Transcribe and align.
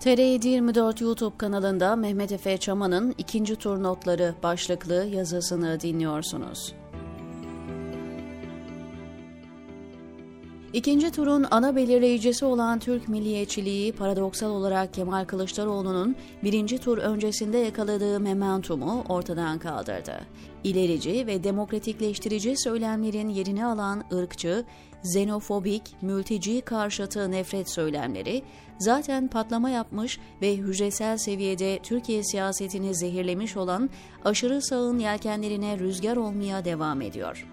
TR 0.00 0.18
24 0.44 1.00
YouTube 1.00 1.36
kanalında 1.36 1.96
Mehmet 1.96 2.32
Efe 2.32 2.56
Çaman'ın 2.56 3.14
ikinci 3.18 3.56
tur 3.56 3.82
notları 3.82 4.34
başlıklı 4.42 4.94
yazısını 4.94 5.80
dinliyorsunuz. 5.80 6.74
İkinci 10.72 11.10
turun 11.10 11.46
ana 11.50 11.76
belirleyicisi 11.76 12.44
olan 12.44 12.78
Türk 12.78 13.08
milliyetçiliği 13.08 13.92
paradoksal 13.92 14.50
olarak 14.50 14.94
Kemal 14.94 15.24
Kılıçdaroğlu'nun 15.24 16.16
birinci 16.44 16.78
tur 16.78 16.98
öncesinde 16.98 17.58
yakaladığı 17.58 18.20
momentumu 18.20 19.04
ortadan 19.08 19.58
kaldırdı. 19.58 20.20
İlerici 20.64 21.26
ve 21.26 21.44
demokratikleştirici 21.44 22.54
söylemlerin 22.56 23.28
yerini 23.28 23.66
alan 23.66 24.04
ırkçı, 24.12 24.64
xenofobik, 25.04 25.82
mülteci 26.02 26.60
karşıtı 26.60 27.30
nefret 27.30 27.70
söylemleri 27.70 28.42
zaten 28.78 29.28
patlama 29.28 29.70
yapmış 29.70 30.18
ve 30.42 30.56
hücresel 30.56 31.18
seviyede 31.18 31.78
Türkiye 31.82 32.24
siyasetini 32.24 32.94
zehirlemiş 32.94 33.56
olan 33.56 33.90
aşırı 34.24 34.62
sağın 34.62 34.98
yelkenlerine 34.98 35.78
rüzgar 35.78 36.16
olmaya 36.16 36.64
devam 36.64 37.02
ediyor. 37.02 37.46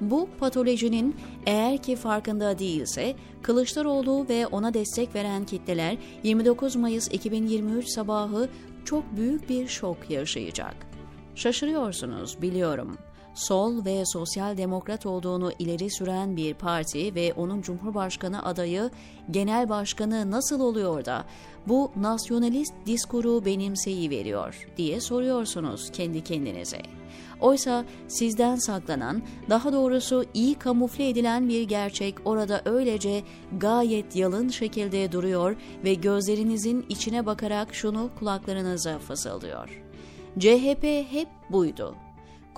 Bu 0.00 0.28
patolojinin 0.38 1.16
eğer 1.46 1.82
ki 1.82 1.96
farkında 1.96 2.58
değilse 2.58 3.14
Kılıçdaroğlu 3.42 4.26
ve 4.28 4.46
ona 4.46 4.74
destek 4.74 5.14
veren 5.14 5.44
kitleler 5.44 5.96
29 6.22 6.76
Mayıs 6.76 7.08
2023 7.08 7.88
sabahı 7.88 8.48
çok 8.84 9.16
büyük 9.16 9.48
bir 9.48 9.68
şok 9.68 10.10
yaşayacak. 10.10 10.74
Şaşırıyorsunuz 11.34 12.42
biliyorum 12.42 12.98
sol 13.34 13.84
ve 13.84 14.02
sosyal 14.06 14.56
demokrat 14.56 15.06
olduğunu 15.06 15.52
ileri 15.58 15.90
süren 15.90 16.36
bir 16.36 16.54
parti 16.54 17.14
ve 17.14 17.32
onun 17.32 17.62
cumhurbaşkanı 17.62 18.44
adayı 18.44 18.90
genel 19.30 19.68
başkanı 19.68 20.30
nasıl 20.30 20.60
oluyor 20.60 21.04
da 21.04 21.24
bu 21.68 21.90
nasyonalist 21.96 22.74
diskuru 22.86 23.44
benimseyi 23.44 24.10
veriyor 24.10 24.68
diye 24.76 25.00
soruyorsunuz 25.00 25.90
kendi 25.92 26.24
kendinize. 26.24 26.82
Oysa 27.40 27.84
sizden 28.08 28.56
saklanan, 28.56 29.22
daha 29.50 29.72
doğrusu 29.72 30.24
iyi 30.34 30.54
kamufle 30.54 31.08
edilen 31.08 31.48
bir 31.48 31.62
gerçek 31.62 32.14
orada 32.24 32.62
öylece 32.64 33.22
gayet 33.58 34.16
yalın 34.16 34.48
şekilde 34.48 35.12
duruyor 35.12 35.56
ve 35.84 35.94
gözlerinizin 35.94 36.86
içine 36.88 37.26
bakarak 37.26 37.74
şunu 37.74 38.10
kulaklarınıza 38.18 38.98
fısıldıyor. 38.98 39.82
CHP 40.38 40.84
hep 41.10 41.28
buydu 41.50 41.94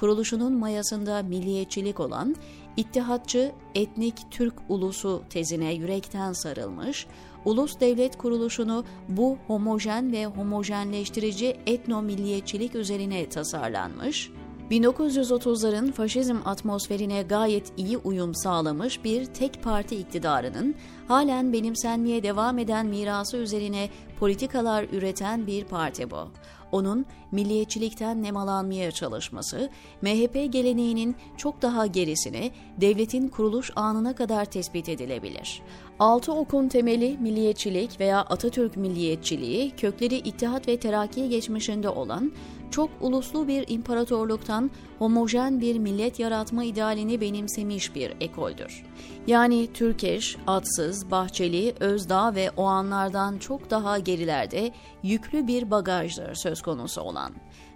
kuruluşunun 0.01 0.53
mayasında 0.53 1.23
milliyetçilik 1.23 2.01
olan 2.01 2.37
İttihatçı 2.77 3.53
etnik 3.75 4.15
Türk 4.31 4.55
ulusu 4.69 5.23
tezine 5.31 5.75
yürekten 5.75 6.33
sarılmış, 6.33 7.07
ulus 7.45 7.81
devlet 7.81 8.19
kuruluşunu 8.19 8.85
bu 9.09 9.39
homojen 9.47 10.13
ve 10.13 10.27
homojenleştirici 10.27 11.57
etno 11.67 12.03
milliyetçilik 12.03 12.75
üzerine 12.75 13.29
tasarlanmış, 13.29 14.31
1930'ların 14.71 15.93
faşizm 15.93 16.37
atmosferine 16.45 17.23
gayet 17.23 17.73
iyi 17.77 17.99
uyum 17.99 18.35
sağlamış 18.35 19.05
bir 19.05 19.25
tek 19.25 19.63
parti 19.63 19.97
iktidarının 19.97 20.75
halen 21.09 21.53
benimsenmeye 21.53 22.23
devam 22.23 22.59
eden 22.59 22.87
mirası 22.87 23.37
üzerine 23.37 23.89
politikalar 24.21 24.87
üreten 24.93 25.47
bir 25.47 25.65
parti 25.65 26.11
bu. 26.11 26.29
Onun 26.73 27.07
milliyetçilikten 27.33 28.23
nemalanmaya 28.23 28.91
çalışması, 28.91 29.71
MHP 30.03 30.53
geleneğinin 30.53 31.17
çok 31.37 31.63
daha 31.63 31.87
gerisine, 31.87 32.51
devletin 32.81 33.29
kuruluş 33.29 33.71
anına 33.77 34.15
kadar 34.15 34.45
tespit 34.45 34.89
edilebilir. 34.89 35.63
Altı 35.99 36.33
okun 36.33 36.69
temeli 36.69 37.17
milliyetçilik 37.21 38.01
veya 38.01 38.21
Atatürk 38.21 38.77
milliyetçiliği, 38.77 39.71
kökleri 39.71 40.17
İttihat 40.17 40.69
ve 40.69 40.77
Terakki 40.77 41.29
geçmişinde 41.29 41.89
olan, 41.89 42.33
çok 42.71 42.91
uluslu 43.01 43.49
bir 43.49 43.65
imparatorluktan 43.69 44.71
homojen 44.99 45.61
bir 45.61 45.79
millet 45.79 46.19
yaratma 46.19 46.65
idealini 46.65 47.21
benimsemiş 47.21 47.95
bir 47.95 48.13
ekoldür. 48.21 48.85
Yani 49.27 49.73
Türkeş, 49.73 50.37
Atsız, 50.47 51.11
Bahçeli, 51.11 51.75
Özdağ 51.81 52.35
ve 52.35 52.51
o 52.57 52.65
anlardan 52.65 53.39
çok 53.39 53.71
daha 53.71 53.99
gerilerde 53.99 54.73
yüklü 55.03 55.47
bir 55.47 55.71
bagajdır 55.71 56.35
söz 56.35 56.63
konusu 56.63 57.01
olan. 57.01 57.33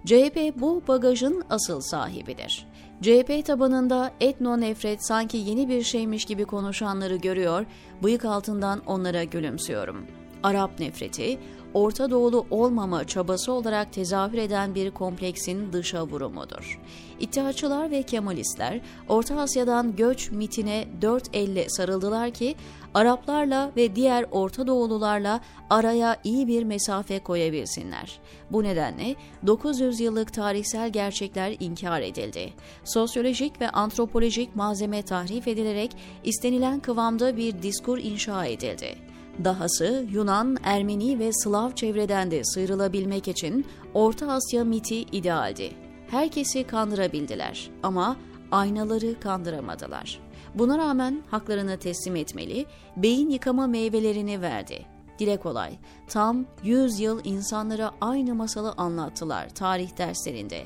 CHP 0.07 0.53
bu 0.57 0.83
bagajın 0.89 1.45
asıl 1.51 1.81
sahibidir. 1.81 2.67
CHP 3.03 3.47
tabanında 3.47 4.13
etno 4.21 4.61
nefret 4.61 5.07
sanki 5.07 5.37
yeni 5.37 5.69
bir 5.69 5.83
şeymiş 5.83 6.25
gibi 6.25 6.45
konuşanları 6.45 7.17
görüyor, 7.17 7.67
bıyık 8.03 8.25
altından 8.25 8.83
onlara 8.87 9.25
gülümsüyorum. 9.25 10.07
Arap 10.43 10.81
nefreti, 10.81 11.39
Orta 11.75 12.11
Doğulu 12.11 12.47
olmama 12.51 13.07
çabası 13.07 13.53
olarak 13.53 13.93
tezahür 13.93 14.39
eden 14.39 14.75
bir 14.75 14.91
kompleksin 14.91 15.73
dışa 15.73 16.07
vurumudur. 16.07 16.81
İttihatçılar 17.21 17.91
ve 17.91 18.03
Kemalistler 18.03 18.81
Orta 19.09 19.41
Asya'dan 19.41 19.97
göç 19.97 20.31
mitine 20.31 20.89
dört 21.03 21.37
elle 21.37 21.67
sarıldılar 21.69 22.31
ki 22.31 22.55
Araplarla 22.95 23.71
ve 23.77 23.97
diğer 23.97 24.27
Orta 24.31 24.67
Doğulularla 24.67 25.41
araya 25.71 26.17
iyi 26.25 26.47
bir 26.47 26.65
mesafe 26.65 27.19
koyabilsinler. 27.19 28.21
Bu 28.51 28.63
nedenle 28.63 29.15
900 29.47 30.01
yıllık 30.01 30.33
tarihsel 30.33 30.91
gerçekler 30.91 31.57
inkar 31.61 32.01
edildi. 32.01 32.53
Sosyolojik 32.85 33.61
ve 33.61 33.71
antropolojik 33.71 34.57
malzeme 34.57 35.03
tahrif 35.03 35.49
edilerek 35.49 35.97
istenilen 36.25 36.81
kıvamda 36.81 37.37
bir 37.37 37.63
diskur 37.63 37.99
inşa 37.99 38.47
edildi. 38.47 39.14
Dahası 39.45 40.07
Yunan, 40.13 40.57
Ermeni 40.63 41.19
ve 41.19 41.31
Slav 41.33 41.71
çevreden 41.71 42.31
de 42.31 42.45
sıyrılabilmek 42.45 43.29
için 43.29 43.67
Orta 43.95 44.33
Asya 44.33 44.65
miti 44.65 44.97
idealdi. 44.97 45.73
Herkesi 46.11 46.65
kandırabildiler 46.65 47.71
ama 47.83 48.17
aynaları 48.51 49.21
kandıramadılar. 49.21 50.21
Buna 50.55 50.79
rağmen 50.79 51.23
haklarını 51.31 51.79
teslim 51.79 52.17
etmeli, 52.17 52.67
beyin 52.97 53.31
yıkama 53.31 53.67
meyvelerini 53.67 54.41
verdi. 54.41 54.87
Dile 55.19 55.37
kolay, 55.37 55.79
tam 56.09 56.47
100 56.65 57.01
yıl 57.01 57.21
insanlara 57.25 57.91
aynı 58.01 58.35
masalı 58.35 58.73
anlattılar 58.77 59.49
tarih 59.49 59.99
derslerinde. 59.99 60.63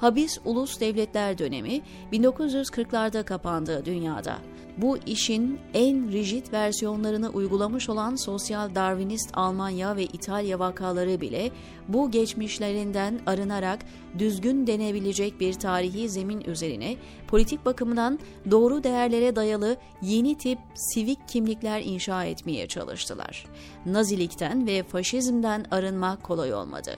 Habis 0.00 0.38
ulus 0.44 0.80
devletler 0.80 1.38
dönemi 1.38 1.80
1940'larda 2.12 3.24
kapandı 3.24 3.84
dünyada. 3.84 4.38
Bu 4.78 4.98
işin 5.06 5.58
en 5.74 6.12
rigid 6.12 6.52
versiyonlarını 6.52 7.28
uygulamış 7.28 7.88
olan 7.88 8.16
sosyal 8.16 8.74
Darwinist 8.74 9.30
Almanya 9.34 9.96
ve 9.96 10.04
İtalya 10.04 10.58
vakaları 10.58 11.20
bile 11.20 11.50
bu 11.88 12.10
geçmişlerinden 12.10 13.20
arınarak 13.26 13.78
düzgün 14.18 14.66
denebilecek 14.66 15.40
bir 15.40 15.52
tarihi 15.52 16.08
zemin 16.08 16.40
üzerine 16.40 16.96
politik 17.28 17.64
bakımdan 17.64 18.18
doğru 18.50 18.84
değerlere 18.84 19.36
dayalı 19.36 19.76
yeni 20.02 20.38
tip 20.38 20.58
sivik 20.74 21.28
kimlikler 21.28 21.82
inşa 21.84 22.24
etmeye 22.24 22.66
çalıştılar. 22.66 23.46
Nazilikten 23.86 24.66
ve 24.66 24.82
faşizmden 24.82 25.64
arınmak 25.70 26.22
kolay 26.22 26.54
olmadı. 26.54 26.90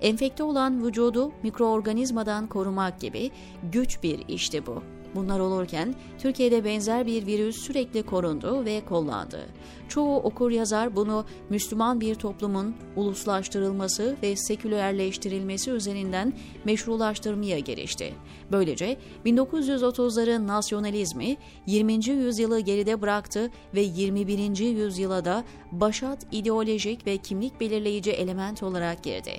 Enfekte 0.00 0.42
olan 0.42 0.86
vücudu 0.86 1.32
mikroorganizmadan 1.42 2.46
korumak 2.46 3.00
gibi 3.00 3.30
güç 3.72 4.02
bir 4.02 4.28
işti 4.28 4.66
bu. 4.66 4.82
Bunlar 5.14 5.40
olurken 5.40 5.94
Türkiye'de 6.18 6.64
benzer 6.64 7.06
bir 7.06 7.26
virüs 7.26 7.56
sürekli 7.56 8.02
korundu 8.02 8.64
ve 8.64 8.84
kollandı. 8.88 9.46
Çoğu 9.88 10.16
okur 10.16 10.50
yazar 10.50 10.96
bunu 10.96 11.24
Müslüman 11.50 12.00
bir 12.00 12.14
toplumun 12.14 12.74
uluslaştırılması 12.96 14.16
ve 14.22 14.36
sekülerleştirilmesi 14.36 15.70
üzerinden 15.70 16.32
meşrulaştırmaya 16.64 17.58
girişti. 17.58 18.14
Böylece 18.52 18.96
1930'ların 19.26 20.46
nasyonalizmi 20.46 21.36
20. 21.66 21.92
yüzyılı 22.08 22.60
geride 22.60 23.00
bıraktı 23.00 23.50
ve 23.74 23.80
21. 23.80 24.58
yüzyıla 24.58 25.24
da 25.24 25.44
başat 25.72 26.26
ideolojik 26.32 27.06
ve 27.06 27.16
kimlik 27.16 27.60
belirleyici 27.60 28.10
element 28.10 28.62
olarak 28.62 29.02
girdi. 29.02 29.32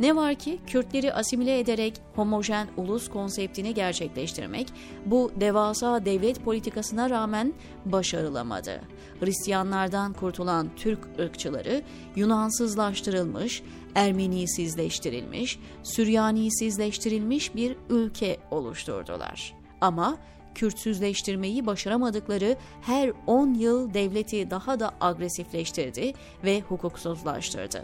Ne 0.00 0.16
var 0.16 0.34
ki 0.34 0.58
Kürtleri 0.66 1.12
asimile 1.12 1.58
ederek 1.58 1.94
homojen 2.16 2.68
ulus 2.76 3.08
konseptini 3.08 3.74
gerçekleştirmek 3.74 4.66
bu 5.10 5.32
devasa 5.40 6.04
devlet 6.04 6.44
politikasına 6.44 7.10
rağmen 7.10 7.52
başarılamadı. 7.84 8.80
Hristiyanlardan 9.20 10.12
kurtulan 10.12 10.70
Türk 10.76 10.98
ırkçıları 11.18 11.82
Yunansızlaştırılmış, 12.16 13.62
Ermenisizleştirilmiş, 13.94 15.58
Süryanisizleştirilmiş 15.82 17.54
bir 17.54 17.76
ülke 17.90 18.36
oluşturdular. 18.50 19.54
Ama 19.80 20.18
Kürtsüzleştirmeyi 20.54 21.66
başaramadıkları 21.66 22.56
her 22.82 23.12
10 23.26 23.54
yıl 23.54 23.94
devleti 23.94 24.50
daha 24.50 24.80
da 24.80 24.90
agresifleştirdi 25.00 26.12
ve 26.44 26.60
hukuksuzlaştırdı. 26.60 27.82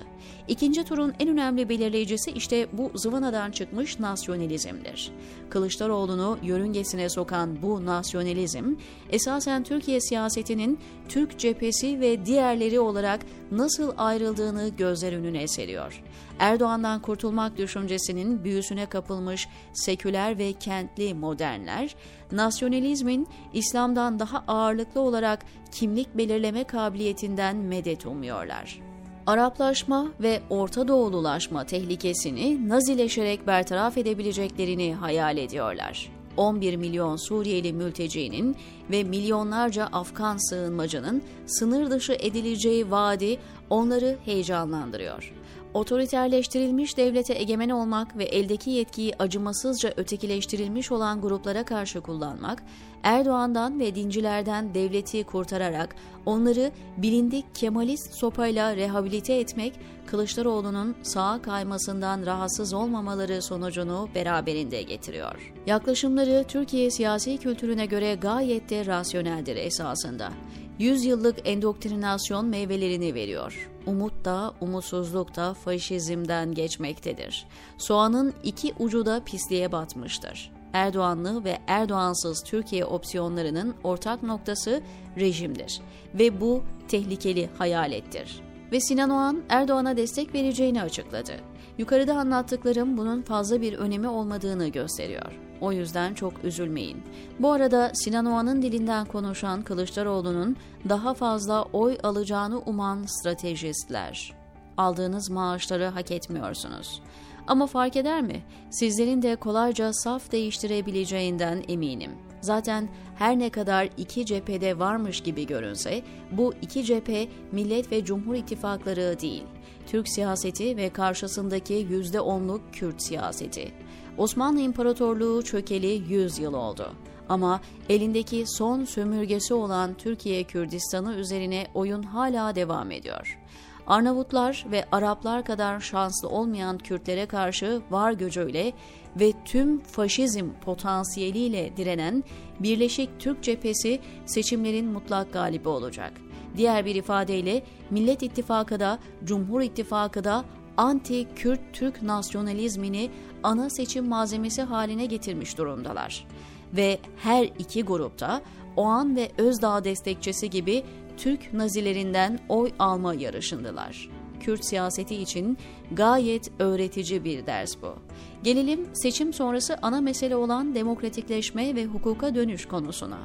İkinci 0.49 0.85
turun 0.85 1.15
en 1.21 1.29
önemli 1.29 1.69
belirleyicisi 1.69 2.31
işte 2.31 2.67
bu 2.73 2.91
zıvanadan 2.95 3.51
çıkmış 3.51 3.99
nasyonalizmdir. 4.01 5.11
Kılıçdaroğlu'nu 5.51 6.39
yörüngesine 6.43 7.09
sokan 7.09 7.63
bu 7.63 7.87
nasyonalizm, 7.87 8.75
esasen 9.11 9.63
Türkiye 9.63 10.01
siyasetinin 10.01 10.79
Türk 11.09 11.39
cephesi 11.39 12.01
ve 12.01 12.27
diğerleri 12.27 12.81
olarak 12.81 13.21
nasıl 13.53 13.93
ayrıldığını 13.97 14.69
gözler 14.69 15.13
önüne 15.13 15.49
seriyor. 15.49 16.03
Erdoğan'dan 16.39 17.03
kurtulmak 17.03 17.57
düşüncesinin 17.57 18.45
büyüsüne 18.45 18.87
kapılmış 18.87 19.49
seküler 19.73 20.39
ve 20.39 20.53
kentli 20.53 21.15
modernler, 21.15 21.95
nasyonalizmin 22.33 23.29
İslam'dan 23.53 24.19
daha 24.19 24.45
ağırlıklı 24.49 25.01
olarak 25.01 25.45
kimlik 25.73 26.17
belirleme 26.17 26.65
kabiliyetinden 26.65 27.57
medet 27.57 28.07
umuyorlar. 28.07 28.81
Araplaşma 29.27 30.09
ve 30.21 30.41
Orta 30.51 30.89
Doğululaşma 30.89 31.65
tehlikesini 31.65 32.69
nazileşerek 32.69 33.47
bertaraf 33.47 33.99
edebileceklerini 33.99 34.95
hayal 34.95 35.37
ediyorlar. 35.37 36.13
11 36.37 36.77
milyon 36.77 37.17
Suriyeli 37.17 37.73
mültecinin 37.73 38.57
ve 38.91 39.05
milyonlarca 39.05 39.87
Afgan 39.87 40.37
sığınmacının 40.51 41.23
sınır 41.47 41.91
dışı 41.91 42.13
edileceği 42.13 42.91
vaadi 42.91 43.39
onları 43.71 44.17
heyecanlandırıyor 44.25 45.33
otoriterleştirilmiş 45.77 46.97
devlete 46.97 47.35
egemen 47.35 47.69
olmak 47.69 48.17
ve 48.17 48.25
eldeki 48.25 48.71
yetkiyi 48.71 49.13
acımasızca 49.19 49.93
ötekileştirilmiş 49.97 50.93
olan 50.93 51.21
gruplara 51.21 51.65
karşı 51.65 52.01
kullanmak, 52.01 52.63
Erdoğan'dan 53.03 53.81
ve 53.81 53.95
dincilerden 53.95 54.75
devleti 54.75 55.25
kurtararak 55.25 55.97
onları 56.27 56.71
bilindik 56.97 57.55
Kemalist 57.55 58.15
sopayla 58.15 58.77
rehabilite 58.77 59.35
etmek, 59.35 59.73
Kılıçdaroğlu'nun 60.07 60.97
sağa 61.03 61.43
kaymasından 61.43 62.27
rahatsız 62.27 62.73
olmamaları 62.73 63.43
sonucunu 63.43 64.09
beraberinde 64.15 64.83
getiriyor. 64.83 65.53
Yaklaşımları 65.67 66.45
Türkiye 66.49 66.91
siyasi 66.91 67.39
kültürüne 67.39 67.87
göre 67.87 68.15
gayet 68.15 68.71
de 68.71 68.87
rasyoneldir 68.87 69.57
esasında. 69.57 70.33
Yüzyıllık 70.79 71.37
endoktrinasyon 71.45 72.47
meyvelerini 72.47 73.15
veriyor. 73.15 73.76
Umut 73.87 74.25
da, 74.25 74.55
umutsuzluk 74.61 75.37
da 75.37 75.55
faşizmden 75.55 76.55
geçmektedir. 76.55 77.47
Soğanın 77.79 78.35
iki 78.43 78.75
ucu 78.79 79.07
da 79.07 79.25
pisliğe 79.25 79.73
batmıştır. 79.73 80.53
Erdoğanlı 80.73 81.45
ve 81.45 81.59
Erdoğansız 81.67 82.43
Türkiye 82.43 82.85
opsiyonlarının 82.85 83.75
ortak 83.85 84.23
noktası 84.23 84.83
rejimdir 85.17 85.81
ve 86.15 86.41
bu 86.41 86.63
tehlikeli 86.89 87.51
hayalettir. 87.59 88.41
Ve 88.73 88.81
Sinan 88.81 89.11
Oğan 89.11 89.43
Erdoğan'a 89.49 89.97
destek 89.97 90.35
vereceğini 90.35 90.83
açıkladı. 90.83 91.33
Yukarıda 91.79 92.15
anlattıklarım 92.15 92.97
bunun 92.97 93.23
fazla 93.23 93.61
bir 93.61 93.73
önemi 93.73 94.09
olmadığını 94.09 94.69
gösteriyor. 94.69 95.46
O 95.61 95.73
yüzden 95.73 96.15
çok 96.15 96.45
üzülmeyin. 96.45 97.03
Bu 97.39 97.53
arada 97.53 97.91
Sinan 97.95 98.27
Oğan'ın 98.27 98.63
dilinden 98.63 99.07
konuşan 99.07 99.63
Kılıçdaroğlu'nun 99.63 100.57
daha 100.89 101.15
fazla 101.15 101.63
oy 101.63 101.99
alacağını 102.03 102.59
uman 102.59 103.05
stratejistler. 103.07 104.35
Aldığınız 104.77 105.31
maaşları 105.31 105.85
hak 105.85 106.11
etmiyorsunuz. 106.11 107.03
Ama 107.47 107.67
fark 107.67 107.97
eder 107.97 108.23
mi? 108.23 108.43
Sizlerin 108.71 109.23
de 109.23 109.37
kolayca 109.37 109.93
saf 109.93 110.33
değiştirebileceğinden 110.33 111.65
eminim. 111.69 112.11
Zaten 112.41 112.89
her 113.15 113.39
ne 113.39 113.51
kadar 113.51 113.89
iki 113.97 114.27
cephede 114.27 114.79
varmış 114.79 115.21
gibi 115.21 115.47
görünse, 115.47 116.03
bu 116.33 116.55
iki 116.63 116.85
cephe 116.85 117.29
Millet 117.53 117.93
ve 117.93 118.05
Cumhur 118.05 118.35
İttifakları 118.35 119.21
değil. 119.21 119.45
Türk 119.87 120.09
siyaseti 120.09 120.77
ve 120.77 120.91
karşısındaki 120.91 121.75
yüzde 121.75 122.21
onluk 122.21 122.75
Kürt 122.75 123.03
siyaseti. 123.03 123.73
Osmanlı 124.19 124.61
İmparatorluğu 124.61 125.43
çökeli 125.43 126.03
100 126.09 126.39
yıl 126.39 126.55
oldu. 126.55 126.93
Ama 127.29 127.61
elindeki 127.89 128.45
son 128.47 128.85
sömürgesi 128.85 129.55
olan 129.55 129.95
Türkiye 129.95 130.45
Kürdistan'ı 130.45 131.15
üzerine 131.15 131.67
oyun 131.75 132.03
hala 132.03 132.55
devam 132.55 132.91
ediyor. 132.91 133.39
Arnavutlar 133.87 134.67
ve 134.71 134.85
Araplar 134.93 135.45
kadar 135.45 135.81
şanslı 135.81 136.29
olmayan 136.29 136.79
Kürtlere 136.79 137.27
karşı 137.27 137.83
var 137.91 138.13
gücüyle 138.13 138.73
ve 139.21 139.33
tüm 139.45 139.81
faşizm 139.81 140.47
potansiyeliyle 140.65 141.77
direnen 141.77 142.25
Birleşik 142.61 143.11
Türk 143.19 143.43
Cephesi 143.43 144.01
seçimlerin 144.27 144.87
mutlak 144.87 145.33
galibi 145.33 145.69
olacak. 145.69 146.13
Diğer 146.57 146.85
bir 146.85 146.95
ifadeyle 146.95 147.63
Millet 147.91 148.23
İttifakı 148.23 148.81
da 148.81 148.99
Cumhur 149.25 149.61
İttifakı 149.61 150.25
da 150.25 150.45
anti-Kürt 150.77 151.61
Türk 151.73 152.03
nasyonalizmini 152.03 153.11
ana 153.43 153.71
seçim 153.71 154.09
malzemesi 154.09 154.63
haline 154.63 155.07
getirmiş 155.07 155.59
durumdalar. 155.59 156.27
Ve 156.73 156.99
her 157.17 157.45
iki 157.45 157.83
grupta 157.83 158.43
Oğan 158.77 159.17
ve 159.17 159.31
Özdağ 159.39 159.85
destekçisi 159.85 160.51
gibi 160.51 160.85
Türk 161.17 161.55
nazilerinden 161.55 162.39
oy 162.49 162.73
alma 162.79 163.15
yarışındılar. 163.15 164.11
Kürt 164.41 164.65
siyaseti 164.65 165.15
için 165.15 165.59
gayet 165.93 166.51
öğretici 166.59 167.25
bir 167.25 167.47
ders 167.47 167.77
bu. 167.83 167.95
Gelelim 168.43 168.89
seçim 168.95 169.33
sonrası 169.33 169.77
ana 169.83 170.01
mesele 170.01 170.37
olan 170.37 170.75
demokratikleşme 170.75 171.75
ve 171.75 171.85
hukuka 171.85 172.35
dönüş 172.35 172.67
konusuna. 172.67 173.19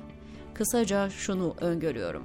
Kısaca 0.54 1.10
şunu 1.10 1.56
öngörüyorum. 1.62 2.24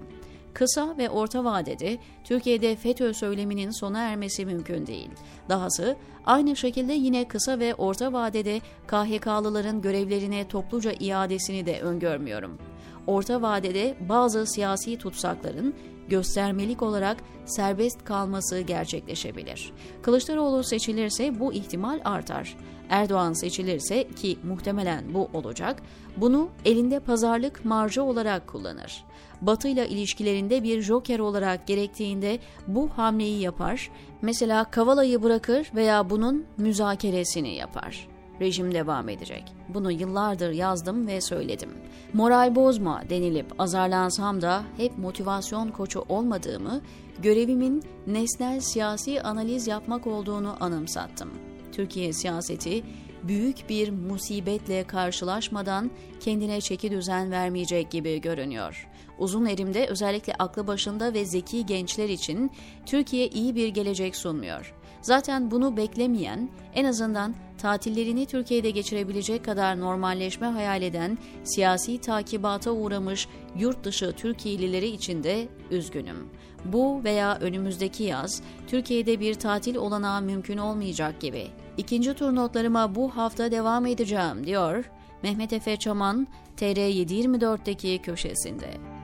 Kısa 0.54 0.94
ve 0.98 1.10
orta 1.10 1.44
vadede 1.44 1.98
Türkiye'de 2.24 2.76
FETÖ 2.76 3.14
söyleminin 3.14 3.70
sona 3.70 3.98
ermesi 3.98 4.46
mümkün 4.46 4.86
değil. 4.86 5.10
Dahası 5.48 5.96
aynı 6.26 6.56
şekilde 6.56 6.92
yine 6.92 7.28
kısa 7.28 7.58
ve 7.58 7.74
orta 7.74 8.12
vadede 8.12 8.60
KHK'lıların 8.86 9.82
görevlerine 9.82 10.48
topluca 10.48 10.92
iadesini 11.00 11.66
de 11.66 11.80
öngörmüyorum. 11.80 12.58
Orta 13.06 13.42
vadede 13.42 13.94
bazı 14.08 14.46
siyasi 14.46 14.98
tutsakların 14.98 15.74
göstermelik 16.08 16.82
olarak 16.82 17.16
serbest 17.44 18.04
kalması 18.04 18.60
gerçekleşebilir. 18.60 19.72
Kılıçdaroğlu 20.02 20.64
seçilirse 20.64 21.40
bu 21.40 21.52
ihtimal 21.52 22.00
artar. 22.04 22.56
Erdoğan 22.88 23.32
seçilirse 23.32 24.08
ki 24.08 24.38
muhtemelen 24.42 25.14
bu 25.14 25.28
olacak, 25.32 25.82
bunu 26.16 26.48
elinde 26.64 27.00
pazarlık 27.00 27.64
marjı 27.64 28.02
olarak 28.02 28.46
kullanır. 28.46 29.04
Batı 29.40 29.68
ile 29.68 29.88
ilişkilerinde 29.88 30.62
bir 30.62 30.82
joker 30.82 31.18
olarak 31.18 31.66
gerektiğinde 31.66 32.38
bu 32.66 32.88
hamleyi 32.88 33.40
yapar, 33.40 33.90
mesela 34.22 34.64
Kavala'yı 34.64 35.22
bırakır 35.22 35.70
veya 35.74 36.10
bunun 36.10 36.46
müzakeresini 36.58 37.54
yapar 37.54 38.15
rejim 38.40 38.74
devam 38.74 39.08
edecek. 39.08 39.44
Bunu 39.68 39.92
yıllardır 39.92 40.50
yazdım 40.50 41.06
ve 41.06 41.20
söyledim. 41.20 41.70
Moral 42.12 42.54
bozma 42.54 43.02
denilip 43.10 43.60
azarlansam 43.60 44.42
da 44.42 44.62
hep 44.76 44.98
motivasyon 44.98 45.68
koçu 45.68 46.04
olmadığımı, 46.08 46.80
görevimin 47.22 47.82
nesnel 48.06 48.60
siyasi 48.60 49.22
analiz 49.22 49.66
yapmak 49.66 50.06
olduğunu 50.06 50.56
anımsattım. 50.60 51.30
Türkiye 51.72 52.12
siyaseti 52.12 52.82
büyük 53.22 53.68
bir 53.68 53.90
musibetle 53.90 54.84
karşılaşmadan 54.84 55.90
kendine 56.20 56.60
çeki 56.60 56.90
düzen 56.90 57.30
vermeyecek 57.30 57.90
gibi 57.90 58.20
görünüyor. 58.20 58.88
Uzun 59.18 59.46
erimde 59.46 59.86
özellikle 59.86 60.34
aklı 60.38 60.66
başında 60.66 61.14
ve 61.14 61.24
zeki 61.24 61.66
gençler 61.66 62.08
için 62.08 62.50
Türkiye 62.86 63.28
iyi 63.28 63.54
bir 63.54 63.68
gelecek 63.68 64.16
sunmuyor. 64.16 64.74
Zaten 65.06 65.50
bunu 65.50 65.76
beklemeyen, 65.76 66.48
en 66.74 66.84
azından 66.84 67.34
tatillerini 67.58 68.26
Türkiye'de 68.26 68.70
geçirebilecek 68.70 69.44
kadar 69.44 69.80
normalleşme 69.80 70.46
hayal 70.46 70.82
eden, 70.82 71.18
siyasi 71.44 72.00
takibata 72.00 72.70
uğramış 72.70 73.28
yurt 73.58 73.84
dışı 73.84 74.12
Türkiye'lileri 74.12 74.86
için 74.86 75.22
de 75.22 75.48
üzgünüm. 75.70 76.28
Bu 76.64 77.04
veya 77.04 77.38
önümüzdeki 77.38 78.02
yaz 78.02 78.42
Türkiye'de 78.66 79.20
bir 79.20 79.34
tatil 79.34 79.76
olanağı 79.76 80.22
mümkün 80.22 80.58
olmayacak 80.58 81.20
gibi. 81.20 81.46
İkinci 81.76 82.14
tur 82.14 82.34
notlarıma 82.34 82.94
bu 82.94 83.16
hafta 83.16 83.50
devam 83.50 83.86
edeceğim 83.86 84.46
diyor 84.46 84.90
Mehmet 85.22 85.52
Efe 85.52 85.76
Çaman 85.76 86.26
TR724'deki 86.56 88.02
köşesinde. 88.02 88.95